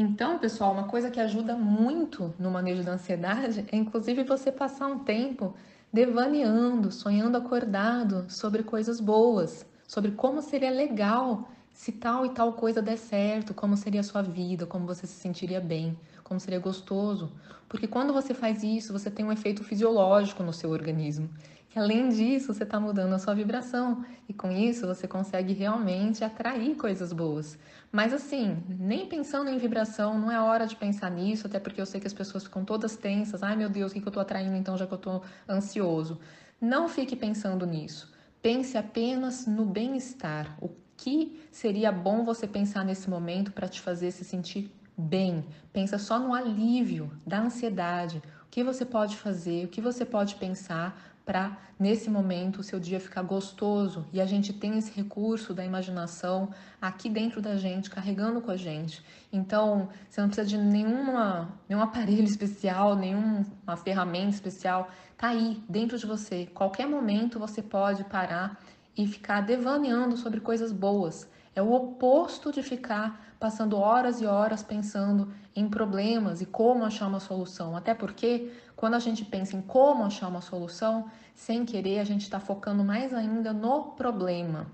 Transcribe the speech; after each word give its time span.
Então, 0.00 0.38
pessoal, 0.38 0.72
uma 0.72 0.86
coisa 0.86 1.10
que 1.10 1.18
ajuda 1.18 1.56
muito 1.56 2.32
no 2.38 2.52
manejo 2.52 2.84
da 2.84 2.92
ansiedade 2.92 3.66
é 3.72 3.76
inclusive 3.76 4.22
você 4.22 4.52
passar 4.52 4.86
um 4.86 5.00
tempo 5.00 5.56
devaneando, 5.92 6.92
sonhando 6.92 7.36
acordado 7.36 8.24
sobre 8.30 8.62
coisas 8.62 9.00
boas, 9.00 9.66
sobre 9.88 10.12
como 10.12 10.40
seria 10.40 10.70
legal 10.70 11.48
se 11.78 11.92
tal 11.92 12.26
e 12.26 12.30
tal 12.30 12.54
coisa 12.54 12.82
der 12.82 12.98
certo, 12.98 13.54
como 13.54 13.76
seria 13.76 14.00
a 14.00 14.02
sua 14.02 14.20
vida, 14.20 14.66
como 14.66 14.84
você 14.84 15.06
se 15.06 15.12
sentiria 15.12 15.60
bem, 15.60 15.96
como 16.24 16.40
seria 16.40 16.58
gostoso. 16.58 17.30
Porque 17.68 17.86
quando 17.86 18.12
você 18.12 18.34
faz 18.34 18.64
isso, 18.64 18.92
você 18.92 19.08
tem 19.08 19.24
um 19.24 19.30
efeito 19.30 19.62
fisiológico 19.62 20.42
no 20.42 20.52
seu 20.52 20.70
organismo. 20.70 21.30
E 21.72 21.78
além 21.78 22.08
disso, 22.08 22.52
você 22.52 22.64
está 22.64 22.80
mudando 22.80 23.12
a 23.12 23.18
sua 23.20 23.32
vibração. 23.32 24.04
E 24.28 24.34
com 24.34 24.50
isso, 24.50 24.88
você 24.88 25.06
consegue 25.06 25.52
realmente 25.52 26.24
atrair 26.24 26.74
coisas 26.74 27.12
boas. 27.12 27.56
Mas 27.92 28.12
assim, 28.12 28.60
nem 28.68 29.06
pensando 29.06 29.48
em 29.48 29.56
vibração, 29.56 30.18
não 30.18 30.32
é 30.32 30.40
hora 30.40 30.66
de 30.66 30.74
pensar 30.74 31.12
nisso, 31.12 31.46
até 31.46 31.60
porque 31.60 31.80
eu 31.80 31.86
sei 31.86 32.00
que 32.00 32.08
as 32.08 32.12
pessoas 32.12 32.42
ficam 32.42 32.64
todas 32.64 32.96
tensas. 32.96 33.40
Ai 33.40 33.54
meu 33.54 33.68
Deus, 33.68 33.92
o 33.92 33.94
que, 33.94 34.00
eu 34.00 34.08
estou 34.08 34.20
atraindo 34.20 34.56
então, 34.56 34.76
já 34.76 34.84
que 34.84 34.94
eu 34.94 34.96
estou 34.96 35.22
ansioso? 35.48 36.18
Não 36.60 36.88
fique 36.88 37.14
pensando 37.14 37.64
nisso. 37.64 38.12
Pense 38.42 38.76
apenas 38.76 39.46
no 39.46 39.64
bem-estar. 39.64 40.58
O 40.60 40.87
que 40.98 41.40
seria 41.52 41.90
bom 41.92 42.24
você 42.24 42.46
pensar 42.46 42.84
nesse 42.84 43.08
momento 43.08 43.52
para 43.52 43.68
te 43.68 43.80
fazer 43.80 44.10
se 44.10 44.24
sentir 44.24 44.70
bem? 44.96 45.46
Pensa 45.72 45.96
só 45.96 46.18
no 46.18 46.34
alívio 46.34 47.10
da 47.24 47.40
ansiedade. 47.40 48.18
O 48.18 48.50
que 48.50 48.64
você 48.64 48.84
pode 48.84 49.16
fazer, 49.16 49.64
o 49.64 49.68
que 49.68 49.80
você 49.80 50.04
pode 50.04 50.34
pensar 50.34 51.00
para 51.24 51.56
nesse 51.78 52.10
momento 52.10 52.60
o 52.60 52.62
seu 52.62 52.80
dia 52.80 52.98
ficar 52.98 53.22
gostoso 53.22 54.06
e 54.12 54.20
a 54.20 54.24
gente 54.24 54.50
tem 54.52 54.78
esse 54.78 54.90
recurso 54.90 55.54
da 55.54 55.64
imaginação 55.64 56.48
aqui 56.80 57.08
dentro 57.08 57.40
da 57.40 57.54
gente, 57.54 57.90
carregando 57.90 58.40
com 58.40 58.50
a 58.50 58.56
gente. 58.56 59.04
Então, 59.32 59.90
você 60.08 60.20
não 60.20 60.28
precisa 60.28 60.48
de 60.48 60.58
nenhuma, 60.58 61.48
nenhum 61.68 61.82
aparelho 61.82 62.24
especial, 62.24 62.96
nenhuma 62.96 63.76
ferramenta 63.84 64.30
especial, 64.30 64.90
tá 65.16 65.28
aí 65.28 65.62
dentro 65.68 65.96
de 65.96 66.06
você. 66.06 66.46
Qualquer 66.46 66.88
momento 66.88 67.38
você 67.38 67.62
pode 67.62 68.02
parar 68.04 68.58
e 68.96 69.06
ficar 69.06 69.42
devaneando 69.42 70.16
sobre 70.16 70.40
coisas 70.40 70.72
boas. 70.72 71.28
É 71.54 71.62
o 71.62 71.72
oposto 71.72 72.52
de 72.52 72.62
ficar 72.62 73.34
passando 73.38 73.76
horas 73.76 74.20
e 74.20 74.26
horas 74.26 74.62
pensando 74.62 75.32
em 75.54 75.68
problemas 75.68 76.40
e 76.40 76.46
como 76.46 76.84
achar 76.84 77.06
uma 77.06 77.20
solução. 77.20 77.76
Até 77.76 77.94
porque, 77.94 78.52
quando 78.76 78.94
a 78.94 78.98
gente 78.98 79.24
pensa 79.24 79.56
em 79.56 79.62
como 79.62 80.04
achar 80.04 80.28
uma 80.28 80.40
solução, 80.40 81.10
sem 81.34 81.64
querer, 81.64 82.00
a 82.00 82.04
gente 82.04 82.22
está 82.22 82.40
focando 82.40 82.82
mais 82.84 83.14
ainda 83.14 83.52
no 83.52 83.92
problema, 83.92 84.66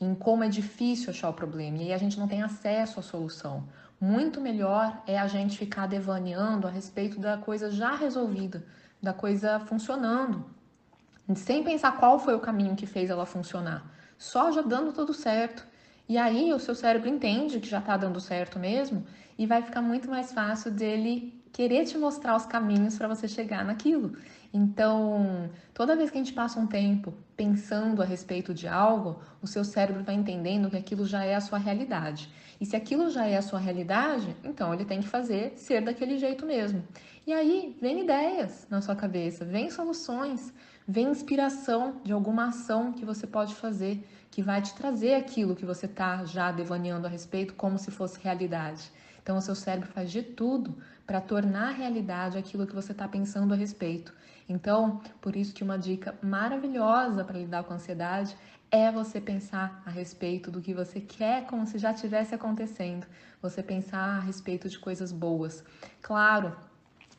em 0.00 0.14
como 0.14 0.44
é 0.44 0.48
difícil 0.48 1.10
achar 1.10 1.28
o 1.28 1.34
problema, 1.34 1.78
e 1.78 1.82
aí 1.82 1.92
a 1.92 1.98
gente 1.98 2.18
não 2.18 2.28
tem 2.28 2.42
acesso 2.42 3.00
à 3.00 3.02
solução. 3.02 3.64
Muito 4.00 4.40
melhor 4.40 5.02
é 5.06 5.18
a 5.18 5.26
gente 5.26 5.56
ficar 5.56 5.86
devaneando 5.86 6.66
a 6.66 6.70
respeito 6.70 7.18
da 7.18 7.36
coisa 7.36 7.70
já 7.70 7.94
resolvida, 7.94 8.64
da 9.02 9.12
coisa 9.12 9.60
funcionando, 9.60 10.44
sem 11.34 11.62
pensar 11.62 11.96
qual 11.98 12.18
foi 12.18 12.34
o 12.34 12.40
caminho 12.40 12.76
que 12.76 12.86
fez 12.86 13.08
ela 13.08 13.24
funcionar, 13.24 13.90
só 14.18 14.50
já 14.52 14.60
dando 14.60 14.92
tudo 14.92 15.14
certo. 15.14 15.66
E 16.08 16.18
aí 16.18 16.52
o 16.52 16.58
seu 16.58 16.74
cérebro 16.74 17.08
entende 17.08 17.60
que 17.60 17.68
já 17.68 17.78
está 17.78 17.96
dando 17.96 18.20
certo 18.20 18.58
mesmo 18.58 19.06
e 19.38 19.46
vai 19.46 19.62
ficar 19.62 19.80
muito 19.80 20.10
mais 20.10 20.32
fácil 20.32 20.70
dele 20.70 21.42
querer 21.54 21.84
te 21.84 21.96
mostrar 21.96 22.36
os 22.36 22.44
caminhos 22.44 22.98
para 22.98 23.06
você 23.06 23.28
chegar 23.28 23.64
naquilo. 23.64 24.16
Então, 24.52 25.48
toda 25.72 25.94
vez 25.94 26.10
que 26.10 26.18
a 26.18 26.20
gente 26.20 26.32
passa 26.32 26.58
um 26.58 26.66
tempo 26.66 27.14
pensando 27.36 28.02
a 28.02 28.04
respeito 28.04 28.52
de 28.52 28.66
algo, 28.66 29.20
o 29.40 29.46
seu 29.46 29.64
cérebro 29.64 30.02
vai 30.02 30.16
entendendo 30.16 30.68
que 30.68 30.76
aquilo 30.76 31.06
já 31.06 31.24
é 31.24 31.36
a 31.36 31.40
sua 31.40 31.58
realidade. 31.58 32.28
E 32.60 32.66
se 32.66 32.74
aquilo 32.74 33.08
já 33.08 33.24
é 33.24 33.36
a 33.36 33.42
sua 33.42 33.60
realidade, 33.60 34.36
então 34.42 34.74
ele 34.74 34.84
tem 34.84 35.00
que 35.00 35.06
fazer 35.06 35.52
ser 35.56 35.80
daquele 35.80 36.18
jeito 36.18 36.44
mesmo. 36.44 36.82
E 37.24 37.32
aí 37.32 37.76
vem 37.80 38.02
ideias 38.02 38.66
na 38.68 38.80
sua 38.80 38.96
cabeça, 38.96 39.44
vem 39.44 39.70
soluções, 39.70 40.52
vem 40.88 41.06
inspiração 41.06 42.00
de 42.02 42.12
alguma 42.12 42.48
ação 42.48 42.92
que 42.92 43.04
você 43.04 43.28
pode 43.28 43.54
fazer 43.54 44.04
que 44.28 44.42
vai 44.42 44.60
te 44.60 44.74
trazer 44.74 45.14
aquilo 45.14 45.54
que 45.54 45.64
você 45.64 45.86
está 45.86 46.24
já 46.24 46.50
devaneando 46.50 47.06
a 47.06 47.10
respeito 47.10 47.54
como 47.54 47.78
se 47.78 47.92
fosse 47.92 48.18
realidade. 48.20 48.90
Então, 49.24 49.38
o 49.38 49.40
seu 49.40 49.54
cérebro 49.54 49.88
faz 49.88 50.12
de 50.12 50.22
tudo 50.22 50.76
para 51.06 51.18
tornar 51.18 51.70
realidade 51.70 52.36
aquilo 52.36 52.66
que 52.66 52.74
você 52.74 52.92
está 52.92 53.08
pensando 53.08 53.54
a 53.54 53.56
respeito. 53.56 54.12
Então, 54.46 55.00
por 55.18 55.34
isso 55.34 55.54
que 55.54 55.64
uma 55.64 55.78
dica 55.78 56.14
maravilhosa 56.22 57.24
para 57.24 57.38
lidar 57.38 57.64
com 57.64 57.72
a 57.72 57.76
ansiedade 57.76 58.36
é 58.70 58.92
você 58.92 59.22
pensar 59.22 59.82
a 59.86 59.90
respeito 59.90 60.50
do 60.50 60.60
que 60.60 60.74
você 60.74 61.00
quer 61.00 61.46
como 61.46 61.66
se 61.66 61.78
já 61.78 61.92
estivesse 61.92 62.34
acontecendo. 62.34 63.06
Você 63.40 63.62
pensar 63.62 64.18
a 64.18 64.20
respeito 64.20 64.68
de 64.68 64.78
coisas 64.78 65.10
boas. 65.10 65.64
Claro, 66.02 66.54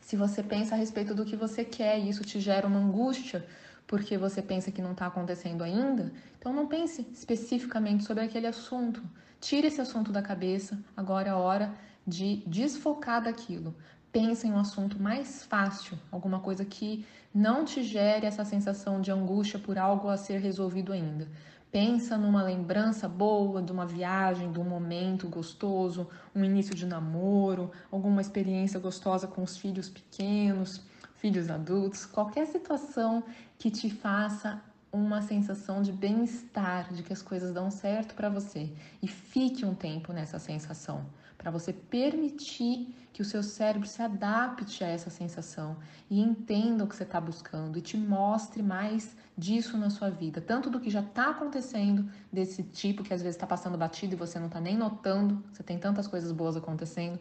se 0.00 0.16
você 0.16 0.42
pensa 0.42 0.74
a 0.74 0.78
respeito 0.78 1.14
do 1.14 1.24
que 1.24 1.36
você 1.36 1.64
quer 1.64 2.00
e 2.00 2.08
isso 2.08 2.24
te 2.24 2.40
gera 2.40 2.66
uma 2.66 2.80
angústia, 2.80 3.46
porque 3.86 4.18
você 4.18 4.42
pensa 4.42 4.72
que 4.72 4.82
não 4.82 4.90
está 4.90 5.06
acontecendo 5.06 5.62
ainda, 5.62 6.12
então 6.36 6.52
não 6.52 6.66
pense 6.66 7.06
especificamente 7.12 8.02
sobre 8.02 8.24
aquele 8.24 8.48
assunto. 8.48 9.00
Tire 9.40 9.68
esse 9.68 9.80
assunto 9.80 10.10
da 10.10 10.22
cabeça, 10.22 10.78
agora 10.96 11.28
é 11.28 11.30
a 11.30 11.36
hora 11.36 11.74
de 12.06 12.42
desfocar 12.46 13.22
daquilo. 13.22 13.74
Pense 14.10 14.46
em 14.46 14.52
um 14.52 14.58
assunto 14.58 15.00
mais 15.00 15.44
fácil, 15.44 15.98
alguma 16.10 16.40
coisa 16.40 16.64
que 16.64 17.06
não 17.34 17.64
te 17.64 17.82
gere 17.82 18.26
essa 18.26 18.44
sensação 18.44 19.00
de 19.00 19.10
angústia 19.10 19.58
por 19.58 19.78
algo 19.78 20.08
a 20.08 20.16
ser 20.16 20.38
resolvido 20.38 20.92
ainda. 20.92 21.28
Pensa 21.70 22.18
numa 22.18 22.42
lembrança 22.42 23.08
boa 23.08 23.62
de 23.62 23.72
uma 23.72 23.86
viagem, 23.86 24.52
de 24.52 24.60
um 24.60 24.64
momento 24.64 25.26
gostoso, 25.28 26.06
um 26.34 26.44
início 26.44 26.74
de 26.74 26.84
namoro, 26.84 27.70
alguma 27.90 28.20
experiência 28.20 28.78
gostosa 28.78 29.26
com 29.26 29.42
os 29.42 29.56
filhos 29.56 29.88
pequenos 29.88 30.82
filhos 31.22 31.48
adultos, 31.48 32.04
qualquer 32.04 32.46
situação 32.48 33.22
que 33.56 33.70
te 33.70 33.88
faça 33.88 34.60
uma 34.92 35.22
sensação 35.22 35.80
de 35.80 35.90
bem-estar, 35.90 36.92
de 36.92 37.02
que 37.02 37.12
as 37.12 37.22
coisas 37.22 37.52
dão 37.52 37.70
certo 37.70 38.14
para 38.14 38.28
você. 38.28 38.70
E 39.00 39.08
fique 39.08 39.64
um 39.64 39.74
tempo 39.74 40.12
nessa 40.12 40.38
sensação, 40.38 41.06
para 41.38 41.50
você 41.50 41.72
permitir 41.72 42.94
que 43.10 43.22
o 43.22 43.24
seu 43.24 43.42
cérebro 43.42 43.88
se 43.88 44.02
adapte 44.02 44.84
a 44.84 44.88
essa 44.88 45.08
sensação 45.08 45.76
e 46.10 46.20
entenda 46.20 46.84
o 46.84 46.86
que 46.86 46.94
você 46.94 47.02
está 47.02 47.20
buscando 47.20 47.78
e 47.78 47.82
te 47.82 47.96
mostre 47.96 48.62
mais 48.62 49.16
disso 49.36 49.76
na 49.78 49.88
sua 49.88 50.10
vida, 50.10 50.40
tanto 50.40 50.68
do 50.68 50.78
que 50.78 50.90
já 50.90 51.00
está 51.00 51.30
acontecendo, 51.30 52.10
desse 52.30 52.62
tipo 52.62 53.02
que 53.02 53.14
às 53.14 53.22
vezes 53.22 53.36
está 53.36 53.46
passando 53.46 53.78
batido 53.78 54.14
e 54.14 54.16
você 54.16 54.38
não 54.38 54.46
está 54.46 54.60
nem 54.60 54.76
notando, 54.76 55.42
você 55.50 55.62
tem 55.62 55.78
tantas 55.78 56.06
coisas 56.06 56.32
boas 56.32 56.56
acontecendo, 56.56 57.18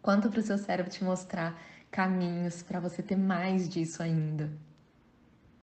quanto 0.00 0.30
para 0.30 0.40
o 0.40 0.42
seu 0.42 0.58
cérebro 0.58 0.90
te 0.90 1.02
mostrar 1.02 1.60
caminhos 1.90 2.62
para 2.62 2.80
você 2.80 3.02
ter 3.02 3.16
mais 3.16 3.68
disso 3.68 4.02
ainda. 4.02 4.67